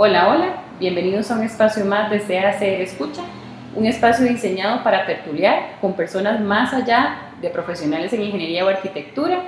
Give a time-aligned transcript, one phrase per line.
[0.00, 3.22] Hola, hola, bienvenidos a un espacio más de CACR Escucha,
[3.74, 9.40] un espacio diseñado para tertuliar con personas más allá de profesionales en ingeniería o arquitectura,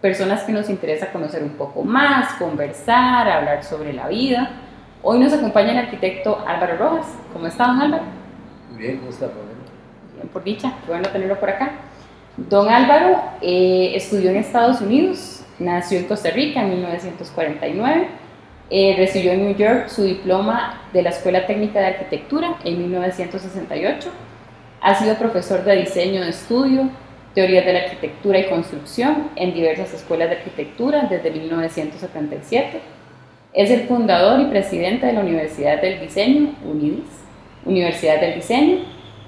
[0.00, 4.50] personas que nos interesa conocer un poco más, conversar, hablar sobre la vida.
[5.02, 7.08] Hoy nos acompaña el arquitecto Álvaro Rojas.
[7.32, 8.04] ¿Cómo está, don Álvaro?
[8.70, 11.72] Muy bien, ¿cómo está, Bien, por dicha, qué bueno tenerlo por acá.
[12.36, 18.25] Don Álvaro eh, estudió en Estados Unidos, nació en Costa Rica en 1949,
[18.68, 24.10] eh, recibió en New York su diploma de la Escuela Técnica de Arquitectura en 1968,
[24.80, 26.90] ha sido profesor de diseño de estudio,
[27.34, 32.80] teorías de la arquitectura y construcción en diversas escuelas de arquitectura desde 1977.
[33.52, 37.04] Es el fundador y presidente de la Universidad del Diseño, UNIDIS,
[37.64, 38.78] Universidad del Diseño,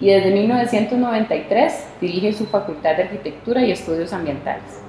[0.00, 4.87] y desde 1993 dirige su Facultad de Arquitectura y Estudios Ambientales.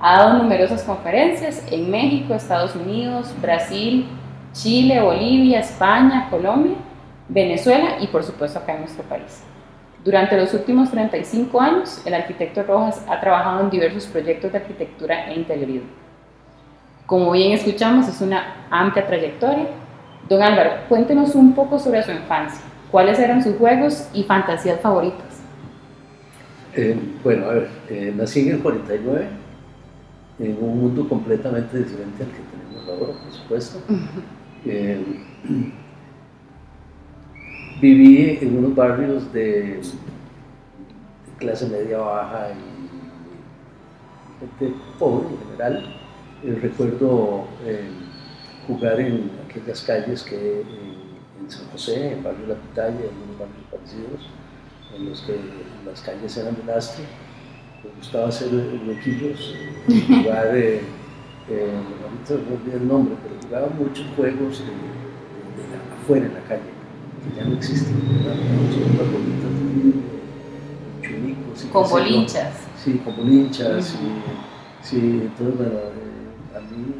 [0.00, 4.06] Ha dado numerosas conferencias en México, Estados Unidos, Brasil,
[4.52, 6.76] Chile, Bolivia, España, Colombia,
[7.28, 9.42] Venezuela y por supuesto acá en nuestro país.
[10.04, 15.28] Durante los últimos 35 años, el arquitecto Rojas ha trabajado en diversos proyectos de arquitectura
[15.30, 15.88] e interiorismo.
[17.04, 19.66] Como bien escuchamos, es una amplia trayectoria.
[20.28, 22.60] Don Álvaro, cuéntenos un poco sobre su infancia.
[22.90, 25.42] ¿Cuáles eran sus juegos y fantasías favoritas?
[26.74, 29.26] Eh, bueno, a ver, eh, nací en el 49,
[30.38, 33.80] en un mundo completamente diferente al que tenemos ahora, por supuesto.
[34.64, 35.04] Eh,
[37.80, 39.80] viví en unos barrios de,
[41.38, 42.88] clase media baja y
[44.40, 45.96] gente pobre en general.
[46.60, 47.44] recuerdo
[48.66, 50.62] jugar en aquellas calles que
[51.40, 54.28] en San José, en Barrio La Pitaya, en unos barrios parecidos,
[54.94, 55.38] en los que
[55.86, 57.04] las calles eran de lastre.
[57.84, 58.48] Me gustaba hacer
[58.86, 59.54] huequillos,
[59.86, 60.80] jugar, eh,
[61.48, 64.72] eh, ahorita no olvidé el nombre, pero jugaba muchos juegos de, de,
[66.02, 66.70] afuera en la calle,
[67.24, 67.94] que ya no existen.
[67.96, 68.18] De
[71.02, 71.64] chunicos.
[71.72, 72.54] Con bolinchas.
[72.76, 73.94] Sí, con bolinchas.
[73.94, 76.94] y, sí, entonces, bueno, eh, a mí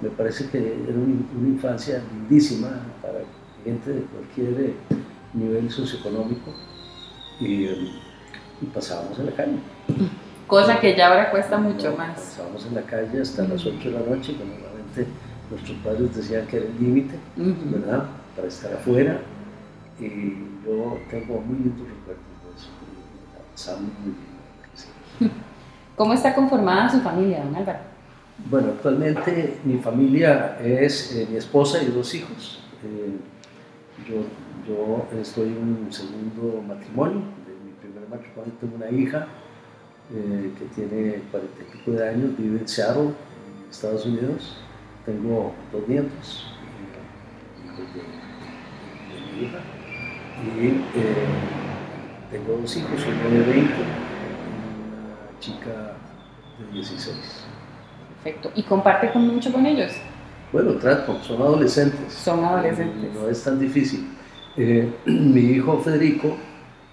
[0.00, 3.20] me parece que era una, infancia lindísima para
[3.64, 4.74] gente de cualquier eh,
[5.34, 6.52] nivel socioeconómico
[7.40, 7.66] y,
[8.62, 9.58] y, pasábamos en la calle.
[10.46, 12.18] Cosa que ya ahora cuesta mucho más.
[12.18, 15.06] Pasábamos en la calle hasta las 8 de la noche, que normalmente
[15.50, 18.06] nuestros padres decían que era el límite, ¿verdad?
[18.36, 19.20] Para estar afuera.
[20.00, 20.06] Y
[20.64, 22.68] yo tengo muy lindos recuerdos de eso.
[23.52, 24.14] Pasamos muy
[25.20, 25.32] bien.
[25.96, 27.78] ¿Cómo está conformada su familia, don Álvaro?
[28.50, 32.60] Bueno, actualmente mi familia es eh, mi esposa y dos hijos.
[32.82, 33.16] Eh,
[34.08, 34.16] yo,
[34.66, 37.22] yo, estoy en un segundo matrimonio.
[38.60, 39.26] Tengo una hija
[40.14, 44.58] eh, que tiene cuarenta y pico de años, vive en Seattle, en Estados Unidos.
[45.06, 46.52] Tengo dos nietos,
[47.64, 48.02] hijos de,
[49.32, 49.58] mi hija.
[50.44, 50.82] Y
[52.30, 53.62] tengo dos hijos, uno de 20 y
[54.90, 55.96] una chica
[56.58, 57.16] de 16.
[58.22, 58.52] Perfecto.
[58.54, 59.92] ¿Y comparte con mucho con ellos?
[60.52, 62.12] Bueno, trato, son adolescentes.
[62.12, 63.14] Son adolescentes.
[63.14, 64.06] No, es tan difícil.
[64.58, 66.36] Eh, mi hijo Federico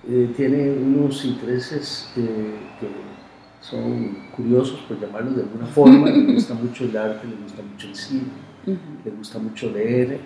[0.08, 2.88] eh, tiene unos intereses eh, que
[3.62, 6.10] son curiosos, por llamarlos de alguna forma.
[6.12, 8.24] le gusta mucho el arte, le gusta mucho el cine,
[9.06, 10.20] le gusta mucho leer.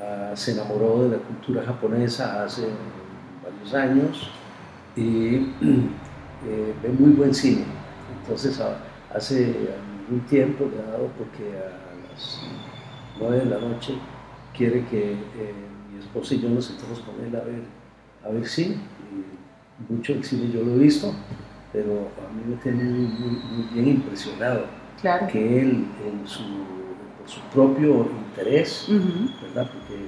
[0.00, 2.62] Ah, se enamoró de la cultura japonesa hace
[3.44, 4.30] varios años
[4.96, 5.36] y
[6.82, 7.64] ve muy buen cine.
[8.20, 8.60] Entonces,
[9.14, 9.54] hace
[10.12, 12.40] algún tiempo le ha dado porque a las
[13.18, 13.94] 9 de la noche
[14.56, 15.54] quiere que eh,
[15.92, 17.62] mi esposa y yo nos sentemos con él a ver,
[18.24, 18.44] a ver.
[18.58, 21.12] Y mucho el cine yo lo he visto,
[21.72, 24.66] pero a mí me tiene muy, bien impresionado
[25.30, 26.42] que él, en su,
[27.18, 28.86] por su propio interés,
[29.42, 29.70] ¿verdad?
[29.72, 30.06] Porque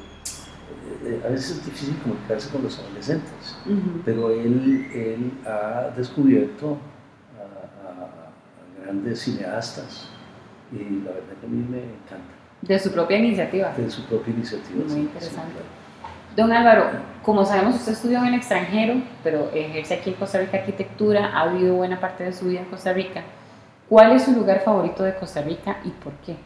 [1.05, 3.57] eh, a veces es difícil comunicarse con los adolescentes,
[4.05, 6.79] pero él, él ha descubierto
[8.85, 10.09] grandes cineastas
[10.73, 12.35] y la verdad que a mí me encanta.
[12.63, 13.73] De su propia iniciativa.
[13.77, 14.85] De su propia iniciativa.
[14.87, 15.61] Muy interesante.
[16.37, 16.87] Don Álvaro,
[17.23, 21.49] como sabemos, usted estudió en el extranjero, pero ejerce aquí en Costa Rica arquitectura, ha
[21.49, 23.23] vivido buena parte de su vida en Costa Rica.
[23.89, 26.37] ¿Cuál es su lugar favorito de Costa Rica y por qué?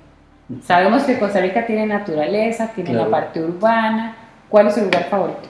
[0.62, 4.16] Sabemos que Costa Rica tiene naturaleza, tiene la parte urbana.
[4.48, 5.48] ¿Cuál es su lugar favorito?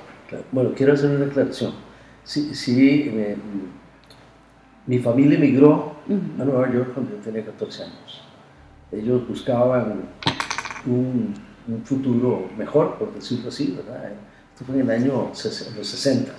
[0.51, 1.73] Bueno, quiero hacer una aclaración.
[2.25, 3.37] Sí, sí
[4.87, 5.97] mi familia emigró
[6.41, 8.23] a Nueva York cuando yo tenía 14 años.
[8.91, 10.09] Ellos buscaban
[10.87, 11.35] un,
[11.85, 14.13] futuro mejor, por decirlo así, ¿verdad?
[14.59, 16.33] Esto fue en el año los 60.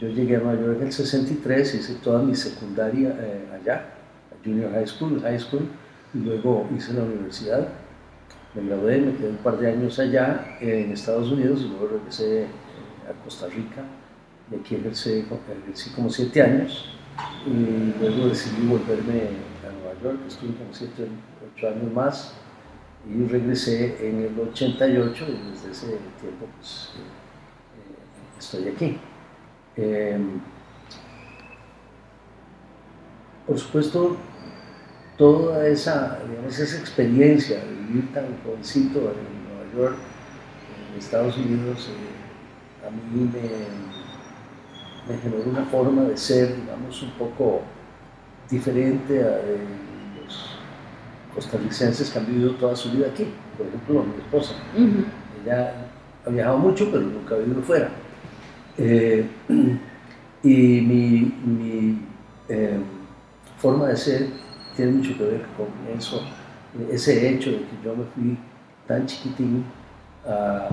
[0.00, 3.90] Yo llegué a Nueva York en el 63, hice toda mi secundaria eh, allá,
[4.42, 5.68] Junior High School, High School,
[6.14, 7.68] y luego hice la universidad.
[8.54, 12.46] me gradué, me quedé un par de años allá en Estados Unidos y luego regresé
[13.06, 13.82] a Costa Rica.
[14.50, 15.26] Y aquí ejercí,
[15.94, 16.88] como siete años
[17.44, 19.24] y luego decidí volverme
[19.62, 21.06] a Nueva York, estuve como siete,
[21.54, 22.32] ocho años más
[23.06, 25.86] y regresé en el 88 y desde ese
[26.18, 26.92] tiempo pues,
[28.38, 28.98] estoy aquí.
[29.76, 30.40] Em,
[33.46, 34.16] por supuesto,
[35.16, 39.04] toda esa, digamos, esa experiencia de vivir tan jovencito en
[39.48, 39.96] Nueva York,
[40.92, 47.10] en Estados Unidos, eh, a mí me, me, generó una forma de ser, digamos, un
[47.12, 47.62] poco
[48.50, 49.58] diferente a de
[50.22, 50.58] los
[51.34, 53.28] costarricenses que han vivido toda su vida aquí.
[53.56, 54.54] Por ejemplo, mi esposa.
[55.42, 55.72] Ella
[56.26, 57.90] ha viajado mucho, pero nunca ha vivido fuera.
[58.78, 59.26] Eh,
[60.42, 61.98] y mi, mi
[62.48, 62.78] eh,
[63.58, 64.28] forma de ser
[64.76, 66.22] tiene mucho que ver con eso,
[66.90, 68.38] ese hecho de que yo me fui
[68.86, 69.64] tan chiquitín
[70.26, 70.68] a,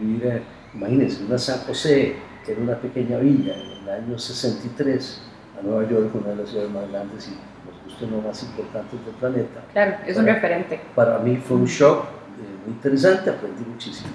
[0.00, 0.42] vivir,
[0.74, 5.22] imagínense, una San José, que era una pequeña villa en el año 63,
[5.58, 7.30] a Nueva York, una de las ciudades más grandes y
[7.66, 9.60] los gustos no más importantes del planeta.
[9.72, 10.80] Claro, es un referente.
[10.94, 14.10] Para mí fue un shock eh, muy interesante, aprendí muchísimo.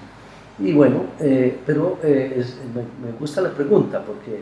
[0.59, 4.41] Y bueno, eh, pero me, me, gusta la pregunta porque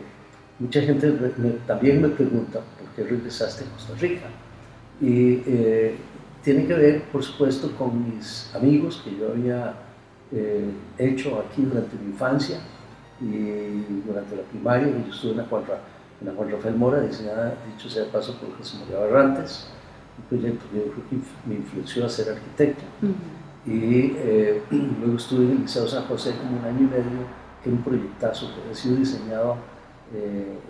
[0.58, 1.12] mucha gente
[1.66, 4.26] también me pregunta por qué regresaste a Costa Rica.
[5.00, 5.96] Y eh,
[6.42, 9.74] tiene que ver, por supuesto, con mis amigos que yo había
[10.30, 12.58] eh, hecho aquí durante mi infancia
[13.20, 14.88] y durante la primaria.
[14.88, 15.64] Yo estuve en la Juan,
[16.20, 19.66] en la Juan Rafael Mora, diseñada, dicho sea de paso, por José María Barrantes,
[20.18, 21.16] un proyecto que yo creo que
[21.48, 22.84] me influenció a ser arquitecto.
[23.66, 24.62] Y eh,
[25.00, 27.26] luego estuve en el Liceo San José como un año y medio,
[27.62, 29.56] que un proyectazo que había sido diseñado,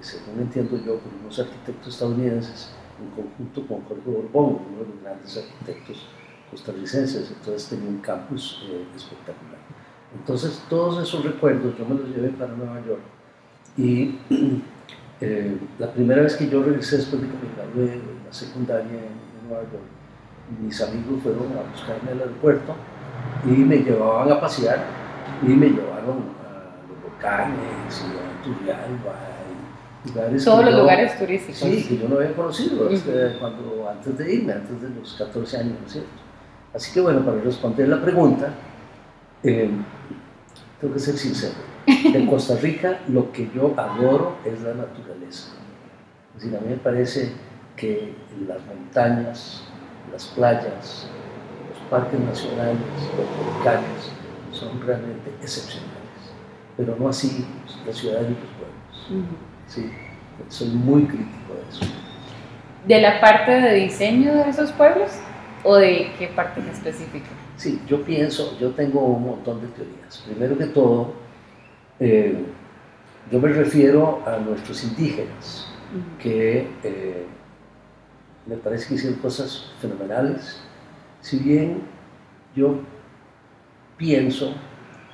[0.01, 2.71] según entiendo yo, por unos arquitectos estadounidenses
[3.01, 6.07] en conjunto con Jorge Borbón, uno de los grandes arquitectos
[6.51, 9.59] costarricenses, entonces tenía un campus eh, espectacular.
[10.15, 13.03] Entonces todos esos recuerdos yo me los llevé para Nueva York
[13.77, 14.19] y
[15.21, 18.93] eh, la primera vez que yo regresé después de que me gradué de la secundaria
[18.93, 19.85] en, Nueva York,
[20.63, 22.75] mis amigos fueron a buscarme al aeropuerto
[23.47, 24.85] y me llevaban a pasear
[25.43, 29.35] y me llevaron a los volcanes y a Turrialba
[30.45, 31.61] todos los lugares turísticos.
[31.61, 32.89] Sí, que yo no había conocido
[33.41, 36.11] cuando, antes de irme, antes de los 14 años, ¿no es cierto?
[36.75, 38.53] Así que bueno, para responder la pregunta,
[39.43, 39.71] eh,
[40.81, 41.55] tengo que ser sincero.
[41.87, 45.53] En Costa Rica lo que yo adoro es la naturaleza.
[46.35, 47.33] Es decir, a mí me parece
[47.77, 48.15] que
[48.47, 49.65] las montañas,
[50.15, 51.09] las playas,
[51.69, 52.79] los parques nacionales,
[53.19, 54.13] los volcanes
[54.53, 55.93] son realmente excepcionales,
[56.77, 57.45] pero no así
[57.85, 59.33] las ciudades y los pueblos.
[59.67, 59.91] Sí,
[60.49, 61.93] soy muy crítico de eso.
[62.87, 65.11] ¿De la parte de diseño de esos pueblos
[65.65, 67.27] o de qué parte en específico?
[67.57, 70.19] Sí, yo pienso, yo tengo un montón de teorías.
[70.27, 71.13] Primero que todo,
[71.99, 72.37] eh,
[73.33, 75.67] yo me refiero a nuestros indígenas,
[76.21, 77.27] que eh,
[78.47, 80.61] me parece que hicieron cosas fenomenales.
[81.21, 81.83] Si bien
[82.55, 82.81] yo
[83.97, 84.55] pienso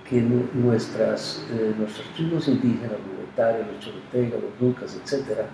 [0.08, 5.46] que nuestras, eh, nuestros tribus indígenas, los chorotegas, los lucas, etc.,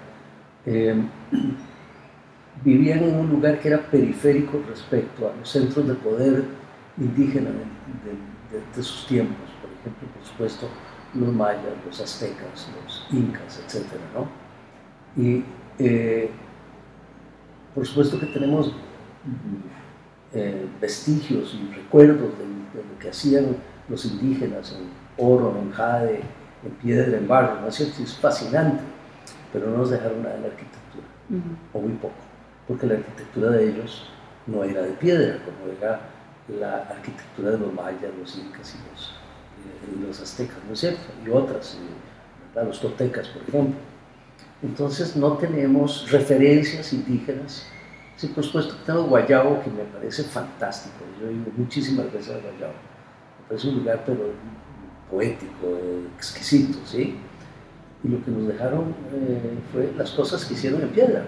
[0.64, 1.08] em,
[2.64, 6.44] vivían en un lugar que era periférico respecto a los centros de poder
[6.96, 10.68] indígena de, sus tiempos, por ejemplo, por supuesto,
[11.14, 13.84] los mayas, los aztecas, los incas, etc.
[15.16, 15.44] Y
[15.78, 16.30] eh,
[17.76, 18.72] por supuesto que tenemos
[20.32, 22.46] eh, vestigios y recuerdos de,
[22.82, 23.56] lo que hacían
[23.88, 26.20] los indígenas en oro, en jade,
[26.64, 28.02] en piedra, en barro, ¿no es cierto?
[28.02, 28.82] Es fascinante,
[29.52, 31.04] pero no nos dejaron nada en la arquitectura,
[31.74, 32.14] o muy poco,
[32.66, 34.10] porque la arquitectura de ellos
[34.46, 36.00] no era de piedra, como era
[36.58, 41.02] la arquitectura de los mayas, los incas y los, eh, los aztecas, ¿no es cierto?
[41.24, 41.78] Y otras,
[42.54, 43.78] los totecas, por ejemplo.
[44.62, 47.66] Entonces no tenemos referencias indígenas.
[48.16, 50.96] Sí, por supuesto que tengo Guayabo, que me parece fantástico.
[51.20, 52.72] Yo he ido muchísimas veces a Guayabo.
[52.72, 54.30] Me parece un lugar, pero
[55.10, 55.78] poético,
[56.16, 57.16] exquisito, ¿sí?
[58.02, 61.24] Y lo que nos dejaron eh, fue las cosas que hicieron en piedra.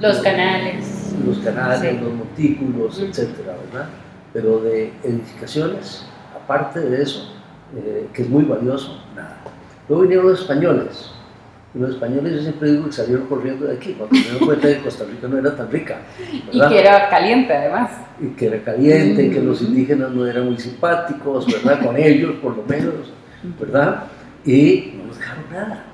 [0.00, 1.14] Los canales.
[1.24, 3.88] Los canales, los montículos, etcétera, ¿verdad?
[4.32, 6.04] Pero de edificaciones,
[6.34, 7.32] aparte de eso,
[7.76, 9.38] eh, que es muy valioso, nada.
[9.88, 11.10] Luego vinieron los españoles,
[11.78, 14.78] los españoles yo siempre digo que salieron corriendo de aquí, cuando se dieron cuenta que
[14.78, 15.98] Costa Rica no era tan rica.
[16.52, 17.90] Y que era caliente además.
[18.20, 21.84] Y que era caliente, y que los indígenas no eran muy simpáticos, ¿verdad?
[21.84, 23.12] Con ellos por lo menos,
[23.60, 24.04] ¿verdad?
[24.44, 25.84] Y no nos dejaron nada,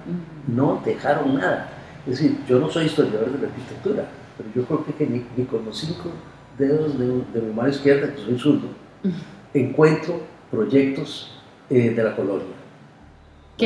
[0.46, 1.68] no dejaron nada.
[2.06, 4.04] Es decir, yo no soy historiador de la arquitectura,
[4.36, 6.10] pero yo creo que ni, con los cinco
[6.58, 8.68] dedos de, de mi mano izquierda, que soy zurdo,
[9.54, 10.20] encuentro
[10.50, 11.32] proyectos
[11.70, 12.61] eh, de la colonia.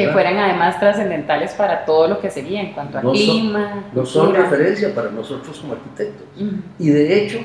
[0.01, 0.13] Que ¿verdad?
[0.15, 3.85] fueran además trascendentales para todo lo que sería en cuanto a No son- clima.
[3.93, 6.27] No son referencia para nosotros como arquitectos.
[6.79, 7.39] Y de hecho,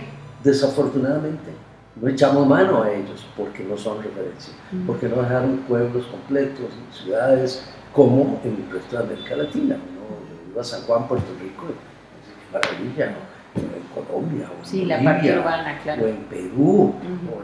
[0.43, 1.51] desafortunadamente,
[1.95, 4.53] no echamos mano a ellos porque no son referencia,
[4.85, 9.75] porque no dejaron pueblos completos ciudades como en el resto de América Latina.
[9.75, 9.81] ¿no?
[10.45, 13.31] Yo iba a San Juan, Puerto Rico, y, maravilla, ¿no?
[13.61, 16.03] en Colombia, o en Sí, la parte urbana, claro.
[16.03, 16.95] o en Perú,
[17.29, 17.41] o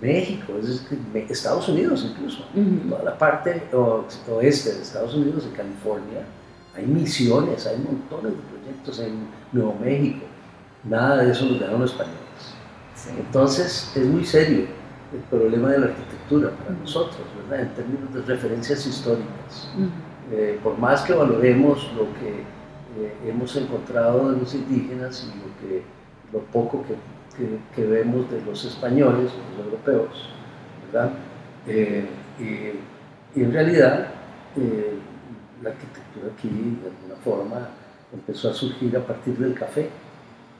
[0.00, 2.88] México, es me- Estados Unidos incluso, Ujú.
[2.90, 3.62] toda la parte
[4.30, 6.24] oeste de Estados Unidos, en California,
[6.76, 10.24] hay misiones, hay montones de proyectos en Nuevo México.
[10.84, 12.18] Nada de eso los dejaron los españoles.
[12.94, 13.10] Sí.
[13.18, 14.66] Entonces es muy serio
[15.12, 16.80] el problema de la arquitectura para Ujú.
[16.82, 17.66] nosotros, ¿verdad?
[17.66, 19.68] En términos de referencias históricas.
[19.76, 19.88] Ujú.
[20.30, 22.44] Eh, por más que valoremos lo que
[23.00, 25.82] eh, hemos encontrado de los indígenas y lo, que,
[26.32, 26.94] lo poco que,
[27.38, 30.28] que- que vemos de los españoles, los europeos,
[30.92, 31.12] ¿verdad?
[31.66, 32.06] Eh,
[32.38, 34.08] y, en realidad
[34.56, 34.94] eh,
[35.62, 37.68] la arquitectura aquí de alguna forma
[38.12, 39.88] empezó a surgir a partir del café.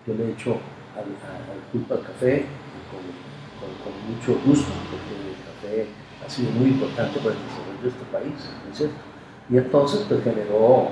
[0.07, 0.53] Yo le echo
[0.95, 2.45] al, a- al culpa al café
[2.91, 5.87] con, mucho gusto, porque el café
[6.25, 8.97] ha sido muy importante para el desarrollo de este país, ¿no es cierto?
[9.51, 10.89] Y entonces pues generó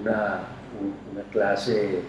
[0.00, 0.40] una,
[0.80, 2.02] un- una clase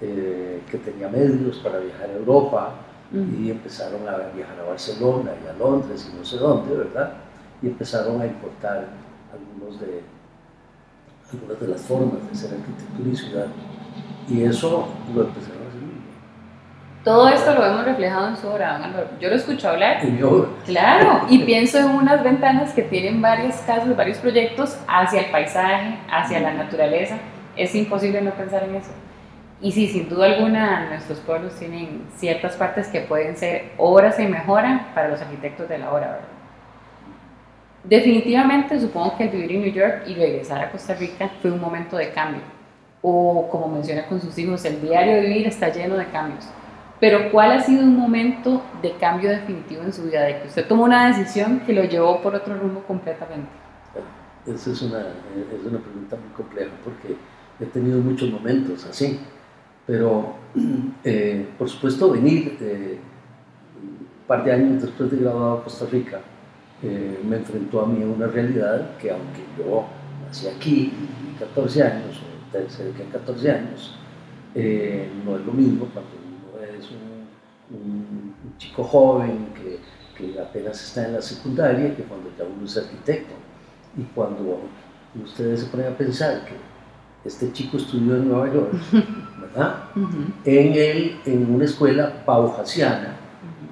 [0.00, 2.70] eh, que tenía medios para viajar a Europa
[3.12, 3.42] Ujú.
[3.42, 7.12] y empezaron a viajar a Barcelona y a Londres y no sé dónde, ¿verdad?
[7.60, 8.86] Y empezaron a importar
[9.32, 10.02] algunos de,
[11.32, 13.46] algunas de las formas de hacer arquitectura y ciudad.
[14.28, 15.80] Y eso lo empezaron a hacer.
[17.04, 18.78] Todo esto lo hemos reflejado en su obra.
[19.20, 20.04] Yo lo escucho hablar.
[20.04, 20.48] En mi obra.
[20.66, 25.98] Claro, y pienso en unas ventanas que tienen varios casos, varios proyectos hacia el paisaje,
[26.10, 27.16] hacia la naturaleza.
[27.56, 28.90] Es imposible no pensar en eso.
[29.62, 34.30] Y sí, sin duda alguna, nuestros pueblos tienen ciertas partes que pueden ser obras en
[34.30, 36.28] mejora para los arquitectos de la obra, ¿verdad?
[37.84, 41.60] Definitivamente, supongo que el vivir en New York y regresar a Costa Rica fue un
[41.60, 42.42] momento de cambio.
[43.02, 46.46] O como menciona con sus hijos, el diario de vivir está lleno de cambios.
[46.98, 50.22] Pero ¿cuál ha sido un momento de cambio definitivo en su vida?
[50.22, 53.48] De que usted tomó una decisión que lo llevó por otro rumbo completamente.
[54.46, 57.16] Esa es una, es una pregunta muy compleja porque
[57.58, 59.18] he tenido muchos momentos así.
[59.86, 60.34] Pero,
[61.04, 62.98] eh, por supuesto, venir eh,
[63.82, 66.20] un par de años después de graduado a Costa Rica
[66.82, 69.84] eh, me enfrentó a mí a una realidad que, aunque yo
[70.26, 70.92] nací aquí,
[71.38, 73.94] 14 años, o cerca de 14 años,
[74.54, 76.10] eh, no es lo mismo cuando
[76.54, 77.10] uno es un,
[78.56, 79.78] chico joven que,
[80.16, 83.34] que apenas está en la secundaria que cuando ya uno es arquitecto.
[83.96, 84.60] Y cuando
[85.22, 86.54] ustedes se ponen a pensar que
[87.28, 88.72] este chico estudió en Nueva York,
[89.54, 89.74] ¿verdad?
[90.44, 93.16] En, el, en una escuela paujasiana,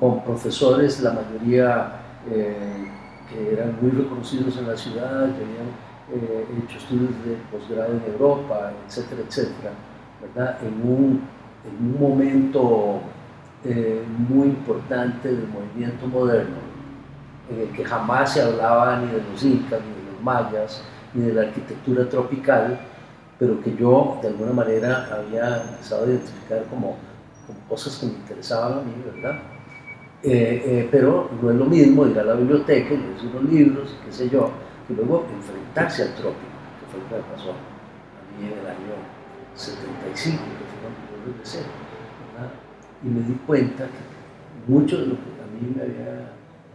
[0.01, 1.93] con profesores, la mayoría
[2.31, 2.89] eh,
[3.29, 5.69] que eran muy reconocidos en la ciudad, que habían
[6.13, 9.71] eh, hecho estudios de posgrado en Europa, etcétera, etcétera,
[10.21, 10.59] ¿verdad?
[10.63, 11.21] En un,
[11.65, 13.01] en un momento
[13.65, 16.57] eh, muy importante del movimiento moderno,
[17.51, 20.83] en el que jamás se hablaba ni de los incas, ni de los mayas,
[21.15, 22.79] ni de la arquitectura tropical,
[23.39, 26.97] pero que yo de alguna manera había empezado a identificar como,
[27.69, 29.41] cosas que me interesaban a mí, ¿verdad?
[30.23, 33.97] Eh, eh, pero no es lo mismo ir a la biblioteca y leer unos libros,
[34.05, 34.51] qué sé yo,
[34.87, 38.67] que luego enfrentarse al trópico, que fue lo que me pasó a mí en el
[38.67, 38.95] año
[39.55, 42.51] 75, que fue cuando yo regresé, ¿verdad?
[43.05, 46.33] Y me di cuenta que mucho de lo que a mí me había,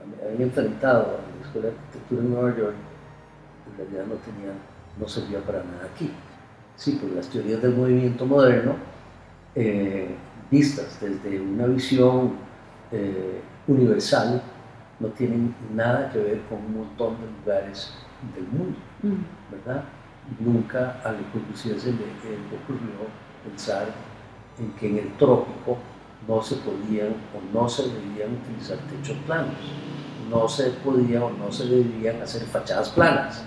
[0.08, 2.76] me había enfrentado a la Escuela de Arquitectura en Nueva York,
[3.70, 4.54] en realidad no tenía,
[4.98, 6.10] no servía para nada aquí.
[6.76, 8.76] Sí, pues las teorías del movimiento moderno,
[9.56, 10.16] eh,
[10.50, 12.34] vistas desde una visión
[12.92, 14.42] eh, universal,
[15.00, 17.94] no tienen nada que ver con un montón de lugares
[18.36, 18.78] del mundo,
[19.52, 19.84] ¿verdad?
[20.40, 23.08] Nunca a Corbusier se le, eh, le ocurrió
[23.44, 23.88] pensar
[24.60, 25.78] en que en el trópico
[26.28, 29.56] no se podían o no se debían utilizar techos planos,
[30.30, 33.44] no se podían o no se debían hacer fachadas planas,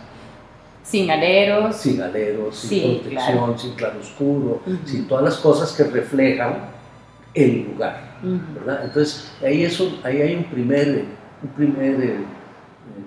[0.87, 1.77] Sin aleros.
[1.77, 3.59] sin aleros, sin Sí, protección, claro.
[3.59, 4.79] sin claroscuro, Ujú.
[4.85, 6.55] sin todas las cosas que reflejan
[7.35, 8.17] el lugar.
[8.23, 8.39] Ujú.
[8.55, 8.85] ¿verdad?
[8.85, 11.05] Entonces, ahí, es un- ahí hay un primer,
[11.43, 12.25] un primer eh, eh,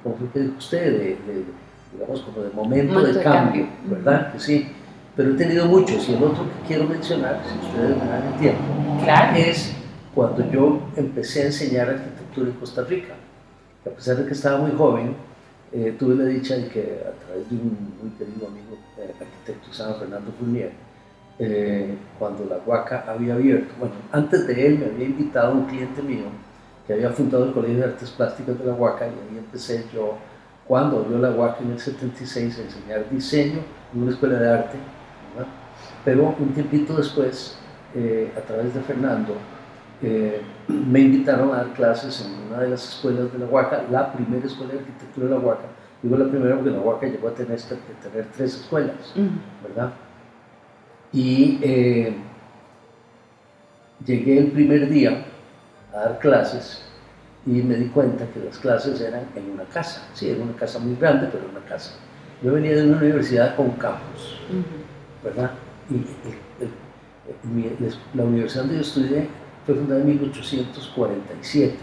[0.04, 0.84] ¿cómo fue que dijo usted?
[0.92, 1.46] De, de-
[1.94, 3.96] digamos, como de momento, Momento de, de cambio, cambio.
[3.98, 4.34] ¿verdad?
[4.34, 4.68] Que sí.
[5.16, 8.40] Pero he tenido muchos, y el otro que quiero mencionar, si ustedes me dan el
[8.40, 8.62] tiempo,
[9.04, 9.38] Claro.
[9.38, 9.74] es
[10.14, 13.14] cuando yo empecé a enseñar arquitectura en Costa Rica.
[13.84, 15.16] Que a pesar de que estaba muy joven,
[15.72, 19.72] eh, tuve la dicha de que a través de un muy querido amigo eh, arquitecto
[19.72, 20.72] llama Fernando Fournier,
[21.38, 23.74] eh, cuando la Huaca había abierto.
[23.80, 26.26] Bueno, antes de él me había invitado un cliente mío
[26.86, 30.18] que había fundado el Colegio de Artes Plásticas de la Huaca y ahí empecé yo,
[30.68, 33.60] cuando abrió la Huaca en el 76, a enseñar diseño
[33.94, 34.78] en una escuela de arte.
[36.04, 37.58] Pero un tiempito después,
[37.96, 39.36] eh, a través de Fernando,
[40.02, 44.14] eh, me invitaron a dar clases en una de las escuelas de la Huaca, la
[44.14, 45.66] primera escuela de arquitectura de la Huaca.
[46.02, 49.14] Digo la primera porque la Huaca llegó a tener, tener tres escuelas,
[49.62, 49.92] ¿verdad?
[51.12, 52.16] Y eh,
[54.06, 55.26] llegué el primer día
[55.94, 56.86] a dar clases
[57.46, 60.08] y me di cuenta que las clases eran en una casa.
[60.14, 61.92] Sí, era una casa muy grande, pero una casa.
[62.42, 64.40] Yo venía de una universidad con campus,
[65.24, 65.52] ¿verdad?
[65.90, 66.06] Y
[68.18, 69.28] la universidad donde yo estudié
[69.66, 71.78] fue fundada en 1847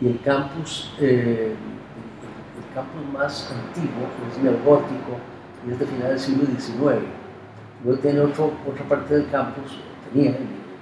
[0.00, 5.18] y el campus, eh, el, campus más antiguo es neogótico
[5.66, 7.06] y es de final del siglo XIX.
[7.84, 9.78] Luego tiene otro, otra parte del campus,
[10.12, 10.32] tenía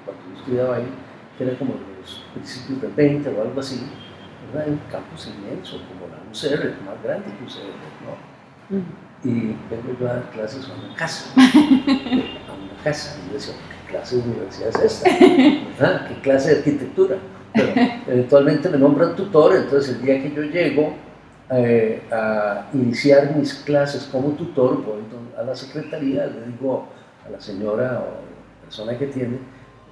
[0.05, 0.89] cuando yo estudiaba ahí,
[1.37, 3.83] que era como los principios del 20 o algo así,
[4.55, 7.77] era un campus inmenso, como la UCR, más grande que UCR,
[8.07, 8.83] ¿no?
[9.25, 11.33] Y vengo yo a dar clases una casa,
[12.53, 13.55] a una casa, y yo decía,
[13.89, 16.09] clase de universidad es esta?
[16.09, 17.17] ¿Qué clase de arquitectura?
[17.55, 17.73] Pero
[18.07, 20.95] eventualmente me nombran tutor, entonces el día que yo llego
[21.51, 25.03] eh, a iniciar mis clases como tutor, voy
[25.39, 26.87] a la secretaría, le digo
[27.27, 29.39] a la señora o persona que tiene,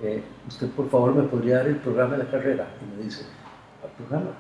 [0.02, 2.67] eh, usted por favor me podría dar el programa de la carrera.
[2.81, 3.25] Y me dice,
[4.00, 4.30] programa?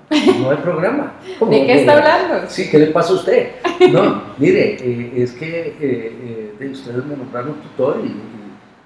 [0.40, 1.12] No hay programa.
[1.50, 2.48] ¿De qué está hablando?
[2.48, 3.50] Sí, ¿qué le pasa a usted?
[3.92, 8.40] No, mire, eh, es que ustedes me nombraron tutor y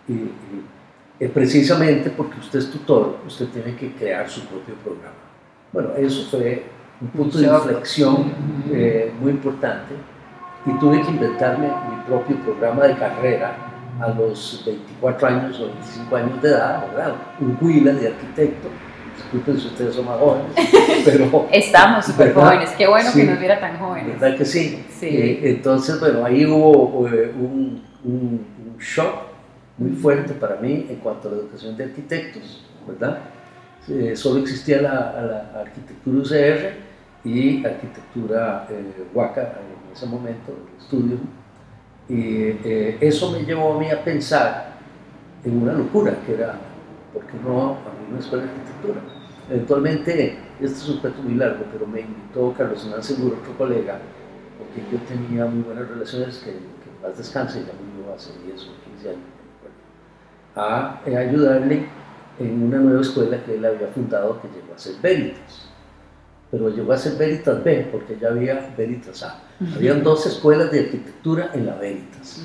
[0.09, 0.31] y,
[1.21, 5.15] eh, precisamente porque usted es tutor, usted tiene que crear su propio programa.
[5.73, 6.65] Bueno, eso fue
[7.01, 8.33] un punto de inflexión
[8.71, 9.95] eh, muy importante
[10.67, 13.57] y tuve que inventarme mi propio programa de carrera
[14.01, 17.15] a los 24 años o 25 años de edad, ¿verdad?
[17.41, 18.69] Un huila de arquitecto.
[19.17, 20.53] Disculpen si ustedes son más jóvenes,
[21.05, 21.49] pero...
[21.51, 24.21] Estamos súper jóvenes, qué bueno que nos viera tan jóvenes.
[24.21, 24.85] ¿Verdad que sí?
[24.99, 25.07] sí.
[25.07, 29.35] Eh, entonces, bueno, ahí hubo un, un, un shock
[29.79, 33.19] muy fuerte para mí en cuanto a la educación de arquitectos, ¿verdad?
[33.89, 40.83] Eh, solo existía la, la, arquitectura UCR y arquitectura eh, Huaca en ese momento, el
[40.83, 41.19] estudio,
[42.09, 44.75] y eh, eso me llevó a mí a pensar
[45.45, 46.59] en una locura, que era,
[47.15, 49.01] ¿por qué no abrir una escuela de arquitectura?
[49.49, 53.99] Eventualmente, este es un cuento muy largo, pero me invitó Carlos Hernán Seguro, otro colega,
[54.59, 58.93] porque yo tenía muy buenas relaciones, que, que más descanse, ya murió hace 10 o
[58.97, 59.35] 15 años
[60.57, 61.87] a, ayudarle
[62.39, 65.69] en una nueva escuela que él había fundado que llegó a ser Veritas.
[66.51, 69.41] Pero llegó a ser Veritas B porque ya había Veritas A.
[69.75, 72.43] Habían dos escuelas de arquitectura en la Veritas.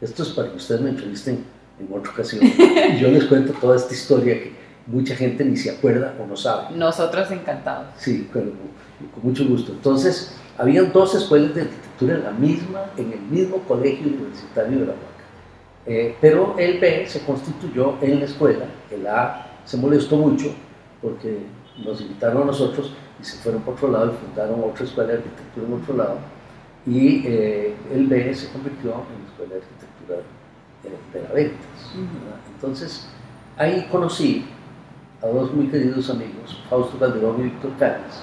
[0.00, 1.44] Esto es para que ustedes me entrevisten
[1.88, 2.42] en otra ocasión.
[3.00, 4.52] Yo les cuento toda esta historia que
[4.86, 6.76] mucha gente ni se acuerda o no sabe.
[6.76, 7.86] Nosotros encantados.
[7.96, 8.52] Sí, con,
[9.12, 9.72] con mucho gusto.
[9.72, 14.86] Entonces, habían dos escuelas de arquitectura en la misma, en el mismo colegio universitario de
[14.86, 15.14] la UAC.
[15.86, 20.54] Eh, pero el B se constituyó en la escuela, el A se molestó mucho
[21.02, 21.40] porque
[21.84, 25.18] nos invitaron a nosotros y se fueron por otro lado y fundaron otra escuela de
[25.18, 26.18] arquitectura en otro lado.
[26.86, 30.18] Y eh, el B se convirtió en la escuela de arquitectura
[30.82, 31.34] de, la
[32.54, 33.06] Entonces,
[33.56, 34.44] ahí conocí
[35.22, 38.20] a dos muy queridos amigos, Fausto Calderón y Víctor Cáñez,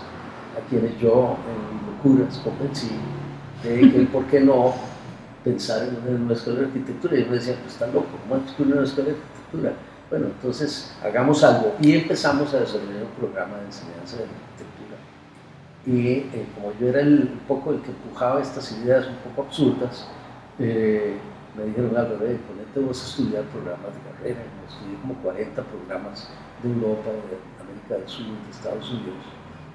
[0.58, 2.92] a quienes yo en locuras convencí
[3.64, 4.74] de que, ¿por qué no?
[5.44, 7.16] pensar en una escuela de arquitectura.
[7.16, 9.74] Y yo me decía, pues está loco, ¿cómo es una escuela de arquitectura?
[10.10, 11.76] Bueno, entonces hagamos algo.
[11.82, 14.98] Y empezamos a desarrollar un programa de enseñanza de arquitectura.
[15.86, 19.48] Y eh, como yo era el, un poco el que empujaba estas ideas un poco
[19.48, 20.08] absurdas,
[20.60, 21.18] eh,
[21.56, 24.42] me dijeron, Álvaro, eh, ponete vos a estudiar programas de carrera.
[24.68, 26.30] Estudié como 40 programas
[26.64, 29.26] de Europa, de América del Sur, de Estados Unidos.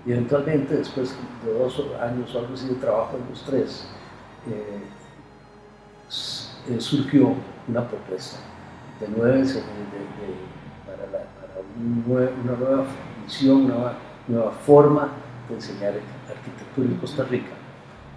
[0.07, 3.87] Y eventualmente, después de dos años o algo así de trabajo en los tres,
[4.49, 4.81] eh,
[6.69, 7.35] eh, surgió
[7.69, 8.39] una propuesta
[9.01, 9.45] de nueve,
[10.87, 11.05] para,
[12.09, 12.85] una nueva
[13.25, 13.95] visión, una
[14.29, 15.09] nueva, forma
[15.49, 15.95] de enseñar
[16.29, 17.56] arquitectura en Costa Rica.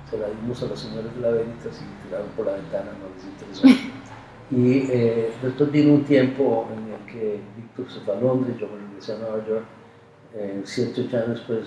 [0.10, 3.16] Se la dimos a los señores de la Veritas y tiraron por la ventana, no
[3.16, 3.90] les interesó.
[4.52, 8.68] Y eh, después vino un tiempo en el que Víctor se fue a Londres, yo
[8.68, 9.64] me regresé a Nueva York,
[10.34, 11.60] eh, siete, ocho años después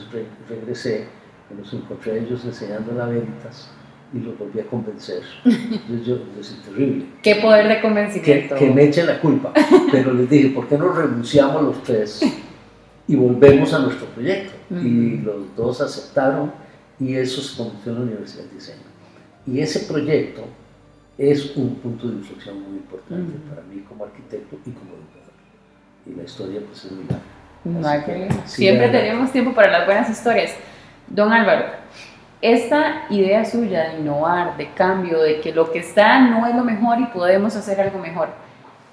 [0.48, 1.06] regresé,
[1.48, 3.70] y los encontré ellos enseñando en la Veritas
[4.12, 5.22] y lo volví a convencer.
[5.44, 7.06] Entonces yo, es terrible.
[7.22, 8.56] ¿Qué poder de convencimiento?
[8.56, 9.52] Que, me echen la culpa.
[9.90, 12.20] Pero les dije, ¿por qué no renunciamos los tres
[13.06, 14.52] y volvemos a nuestro proyecto?
[14.70, 16.52] Y los dos aceptaron
[17.00, 18.78] y eso se convirtió en la Universidad de Diseño.
[19.46, 20.44] Y ese proyecto
[21.18, 25.32] es un punto de inflexión muy importante para mí como arquitecto y como educador.
[26.06, 28.46] Y la historia pues es muy larga.
[28.46, 30.54] Siempre tenemos tiempo para las buenas historias.
[31.08, 31.66] Don Álvaro,
[32.40, 36.64] esta idea suya de innovar, de cambio, de que lo que está no es lo
[36.64, 38.30] mejor y podemos hacer algo mejor,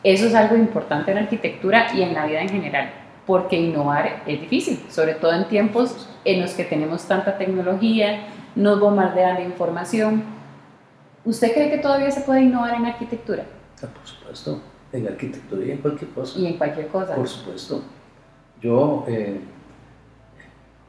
[0.03, 2.91] eso es algo importante en la arquitectura y en la vida en general,
[3.29, 8.79] porque innovar es difícil, sobre todo en tiempos en los que tenemos tanta tecnología, nos
[8.79, 10.23] bombardean de información.
[11.23, 13.45] ¿Usted cree que todavía se puede innovar en arquitectura?
[13.83, 14.59] Ah, por supuesto,
[14.91, 16.39] en arquitectura y en cualquier cosa.
[16.39, 17.13] Y en cualquier cosa.
[17.13, 17.83] Por supuesto.
[18.63, 19.39] Yo, eh,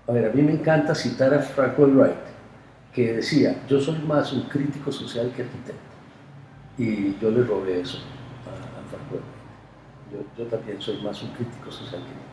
[0.09, 2.25] a ver, a mí me encanta citar a Frank Lloyd Wright,
[2.95, 5.83] que decía, yo soy más un crítico social que arquitecto.
[6.79, 7.99] Y yo le robé eso
[8.47, 9.41] a, Frank Lloyd Wright.
[10.11, 12.30] Yo, yo, también soy más un crítico social que arquitecto.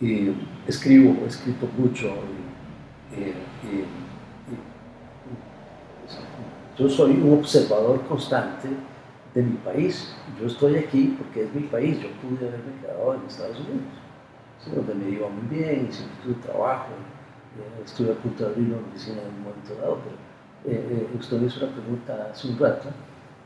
[0.00, 0.32] Y
[0.66, 2.14] escribo, he escrito mucho.
[3.16, 3.84] y,
[6.78, 8.68] yo soy un observador constante
[9.34, 10.14] de mi país.
[10.40, 11.98] Yo estoy aquí porque es mi país.
[12.00, 13.82] Yo pude haberme quedado en Estados Unidos,
[14.74, 16.92] donde me iba muy bien, hice tuve trabajo,
[17.58, 21.16] eh, estuve a punto de abrir una oficina en un momento dado, pero eh, eh,
[21.18, 22.88] usted me hizo una pregunta hace un rato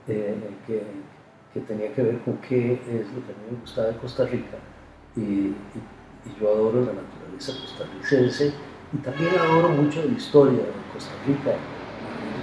[0.07, 0.83] que,
[1.55, 4.27] que, tenía que ver con qué es lo que a mí me gustaba de Costa
[4.27, 4.59] Rica.
[6.25, 8.53] Y yo adoro la naturaleza costarricense
[8.93, 11.57] y también adoro mucho la historia de Costa Rica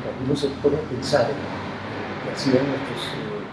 [0.04, 3.44] cuando uno se pone a pensar en lo que hacían nuestros eh,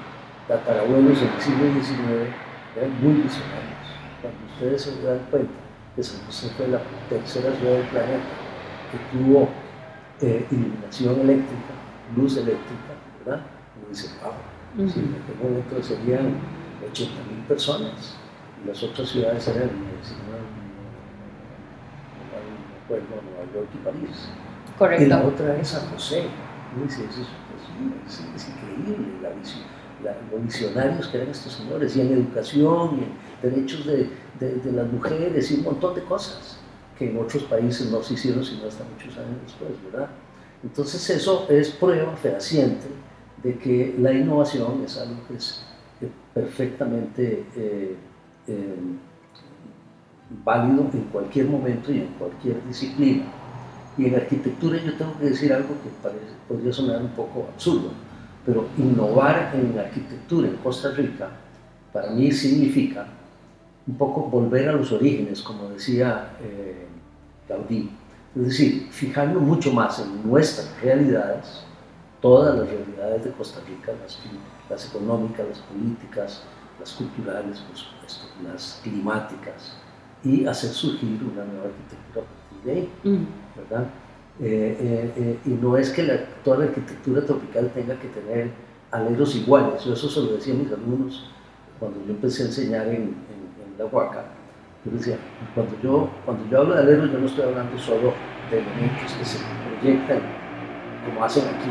[0.49, 2.33] tatarabuelos en el siglo XIX,
[2.77, 3.87] eran muy visionarios.
[4.23, 5.53] Cuando ustedes se dan cuenta
[5.95, 8.25] que San José fue la tercera ciudad del planeta
[8.91, 9.49] que tuvo
[10.21, 11.75] eh, iluminación eléctrica,
[12.17, 13.43] luz eléctrica, ¿verdad?
[13.77, 16.37] Uno dice, wow, uh en aquel momento serían
[16.91, 18.26] 80 mil personas y
[18.65, 19.71] las otras ciudades eran,
[22.89, 24.29] no, Nueva York y París.
[24.79, 25.05] Correcto.
[25.05, 26.25] Y la otra es San José.
[26.87, 29.65] es, es, increíble la visión,
[30.31, 34.87] los visionarios que eran estos señores, y en educación, y en derechos de, de, las
[34.91, 36.59] mujeres, y un montón de cosas
[36.99, 40.09] que en otros países no se hicieron sino hasta muchos años después, ¿verdad?
[40.63, 42.87] Entonces eso es prueba fehaciente
[43.43, 45.63] de que la innovación es algo que es
[46.35, 47.97] perfectamente eh,
[48.47, 48.77] eh,
[50.45, 53.25] válido en cualquier momento y en cualquier disciplina.
[53.99, 57.91] Y en arquitectura yo tengo que decir algo que parece, podría sonar un poco absurdo,
[58.45, 61.31] pero innovar en arquitectura en Costa Rica
[61.93, 63.07] para mí significa
[63.87, 66.87] un poco volver a los orígenes, como decía eh,
[67.49, 67.91] Gaudí.
[68.35, 71.63] Es decir, fijarnos mucho más en nuestras realidades,
[72.21, 74.19] todas las realidades de Costa Rica, las,
[74.69, 76.43] las económicas, las políticas,
[76.79, 79.77] las culturales, por supuesto, las climáticas,
[80.25, 82.93] y hacer surgir una nueva arquitectura a partir de ahí.
[83.05, 83.27] Mm.
[83.57, 83.87] ¿verdad?
[84.39, 86.03] Eh, eh, eh, y no es que
[86.45, 88.51] toda la arquitectura tropical tenga que tener
[88.91, 91.31] aleros iguales, yo eso se lo decía a mis alumnos
[91.79, 93.47] cuando yo empecé a enseñar en, en,
[93.79, 94.25] la Huaca.
[94.85, 95.19] Yo decía,
[95.55, 98.15] cuando yo, cuando yo hablo de aleros, yo no estoy hablando solo
[98.51, 99.39] de elementos que se
[99.79, 100.21] proyectan,
[101.05, 101.71] como hacen aquí,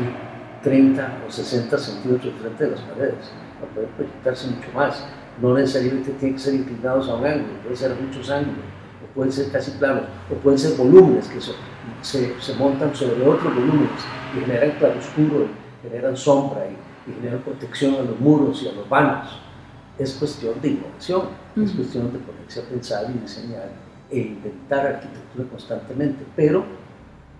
[0.62, 5.04] 30 o 60 centímetros frente de las paredes, no pueden proyectarse mucho más.
[5.40, 8.76] No necesariamente tienen que ser inclinados a un ángulo, puede ser muchos ángulos
[9.16, 11.54] pueden ser casi planos, o pueden ser volúmenes que se,
[12.38, 14.02] se, montan sobre otros volúmenes
[14.36, 16.76] y generan claroscuro, y generan sombra y,
[17.12, 19.40] generan protección a los muros y a los vanos.
[19.96, 23.70] Es cuestión de innovación, es cuestión de ponerse a pensar y diseñar
[24.10, 26.64] e inventar arquitectura constantemente, pero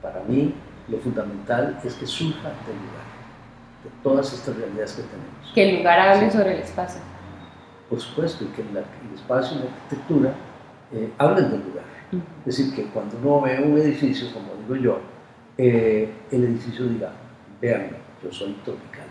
[0.00, 0.55] para mí
[0.88, 3.05] lo fundamental es que surja del lugar,
[3.87, 5.53] de todas estas realidades que tenemos.
[5.55, 7.01] Que el lugar hable sobre el espacio.
[7.88, 10.35] Por supuesto, y que el, el espacio y la arquitectura
[10.92, 11.85] eh, hablen del lugar.
[12.44, 14.99] Es decir, que cuando uno ve un edificio, como digo yo,
[15.59, 17.12] eh, el edificio diga,
[17.61, 17.90] vean,
[18.22, 19.07] yo soy tropical,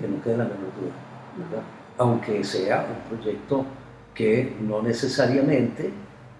[0.00, 1.62] que no quede la menor duda,
[1.98, 3.64] aunque sea un proyecto
[4.14, 5.90] que no necesariamente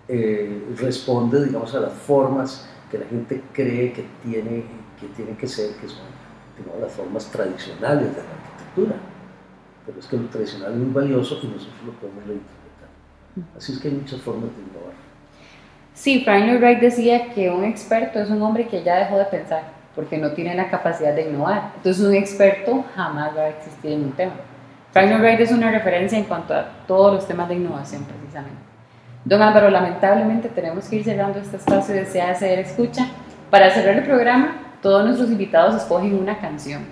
[0.08, 4.64] eh, responde, digamos, a las formas que la gente cree que tiene
[5.00, 6.25] que, tienen que ser, que son
[6.80, 8.96] las formas tradicionales de la arquitectura.
[9.86, 12.88] Pero es que lo tradicional es muy valioso y nosotros lo podemos reinterpretar
[13.56, 14.94] Así es que hay muchas formas de innovar.
[15.94, 19.24] Sí, Frank Lloyd Wright decía que un experto es un hombre que ya dejó de
[19.26, 19.62] pensar
[19.94, 21.72] porque no tiene la capacidad de innovar.
[21.76, 24.34] Entonces un experto jamás va a existir en un tema.
[24.92, 28.58] Frank Lloyd Wright es una referencia en cuanto a todos los temas de innovación precisamente.
[29.24, 33.08] Don Álvaro, lamentablemente tenemos que ir cerrando este espacio de hacer escucha.
[33.50, 36.84] Para cerrar el programa, todos nuestros invitados escogen una canción.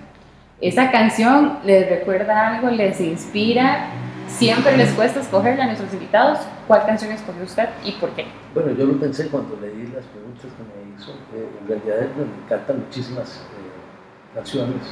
[0.61, 3.91] Esa canción les recuerda algo, les inspira
[4.29, 6.41] Siempre les cuesta escogerla a nuestros invitados.
[6.67, 8.27] ¿Cuál canción escogió usted y por qué?
[8.55, 11.13] Bueno, yo lo pensé cuando leí las preguntas que me hizo.
[11.33, 14.83] en realidad me encantan muchísimas eh, canciones.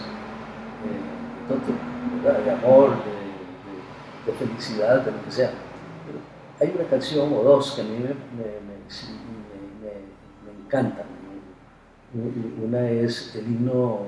[2.23, 2.91] de, amor,
[4.27, 5.51] de, felicidad, de lo que sea.
[6.61, 8.73] hay una canción o dos que a mí me, me,
[10.65, 11.12] encantan.
[12.15, 14.01] Una es el himno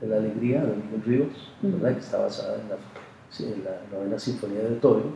[0.00, 1.92] de la alegría de Miguel Ríos, ¿verdad?
[1.92, 2.68] que está basada en
[3.64, 5.12] la, novena sinfonía de Beethoven,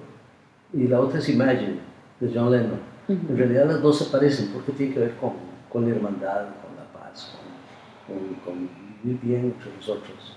[0.75, 1.79] y la otra es Imagine,
[2.21, 2.81] de John Lennon.
[3.09, 5.33] En realidad las dos se parecen porque tienen que ver con,
[5.73, 7.39] con la hermandad, con la paz,
[8.45, 8.69] con,
[9.03, 10.37] vivir bien entre nosotros.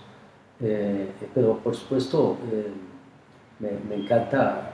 [0.62, 2.72] Eh, pero por supuesto eh,
[3.60, 4.72] me, me, encanta,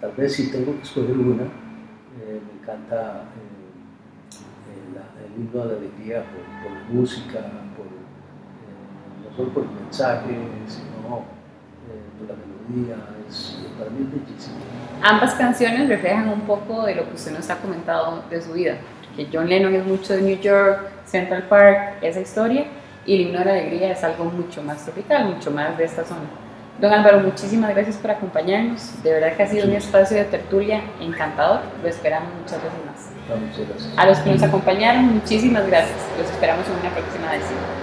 [0.00, 3.24] tal vez si tengo que escoger una, eh, me encanta
[5.38, 7.38] himno de alegría por, por música,
[7.76, 7.86] por,
[9.24, 10.34] no solo por el mensaje,
[10.66, 11.24] sino
[12.18, 12.96] por la melodía,
[13.28, 14.56] es, para mí es bellísimo.
[15.02, 18.76] Ambas canciones reflejan un poco de lo que usted nos ha comentado de su vida,
[19.16, 22.66] que John Lennon es mucho de New York, Central Park, esa historia,
[23.06, 26.04] y el himno de la alegría es algo mucho más tropical, mucho más de esta
[26.04, 26.28] zona.
[26.80, 29.02] Don Álvaro, muchísimas gracias por acompañarnos.
[29.02, 31.62] De verdad que ha sido un espacio de tertulia encantador.
[31.82, 33.07] Lo esperamos muchas veces más.
[33.96, 35.98] A los que nos acompañaron, muchísimas gracias.
[36.18, 37.77] Los esperamos en una próxima edición.